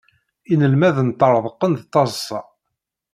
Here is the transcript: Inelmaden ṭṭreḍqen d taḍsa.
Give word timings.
Inelmaden 0.53 1.09
ṭṭreḍqen 1.15 1.71
d 1.79 1.81
taḍsa. 1.93 2.39